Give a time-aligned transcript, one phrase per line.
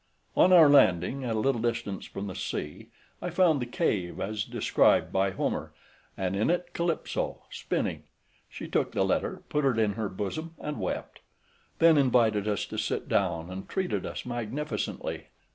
[0.35, 2.87] On our landing, at a little distance from the sea,
[3.21, 5.73] I found the cave, as described by Homer,
[6.17, 8.05] and in it Calypso, spinning;
[8.49, 11.19] she took the letter, put it in her bosom, and wept;
[11.77, 15.27] then invited us to sit down, and treated us magnificently.